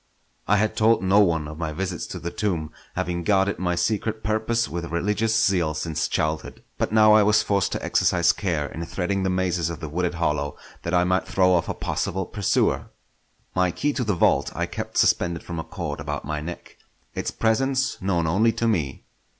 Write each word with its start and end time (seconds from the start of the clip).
I 0.47 0.57
had 0.57 0.75
told 0.75 1.03
no 1.03 1.19
one 1.19 1.47
of 1.47 1.59
my 1.59 1.71
visits 1.71 2.07
to 2.07 2.17
the 2.17 2.31
tomb, 2.31 2.71
having 2.95 3.23
guarded 3.23 3.59
my 3.59 3.75
secret 3.75 4.23
purpose 4.23 4.67
with 4.67 4.85
religious 4.91 5.45
zeal 5.45 5.75
since 5.75 6.07
childhood; 6.07 6.63
but 6.79 6.91
now 6.91 7.13
I 7.13 7.21
was 7.21 7.43
forced 7.43 7.71
to 7.73 7.85
exercise 7.85 8.33
care 8.33 8.65
in 8.65 8.83
threading 8.87 9.21
the 9.21 9.29
mazes 9.29 9.69
of 9.69 9.79
the 9.79 9.87
wooded 9.87 10.15
hollow, 10.15 10.57
that 10.81 10.95
I 10.95 11.03
might 11.03 11.27
throw 11.27 11.53
off 11.53 11.69
a 11.69 11.75
possible 11.75 12.25
pursuer. 12.25 12.89
My 13.53 13.69
key 13.69 13.93
to 13.93 14.03
the 14.03 14.15
vault 14.15 14.51
I 14.55 14.65
kept 14.65 14.97
suspended 14.97 15.43
from 15.43 15.59
a 15.59 15.63
cord 15.63 15.99
about 15.99 16.25
my 16.25 16.41
neck, 16.41 16.77
its 17.13 17.29
presence 17.29 18.01
known 18.01 18.25
only 18.25 18.51
to 18.53 18.67
me. 18.67 19.03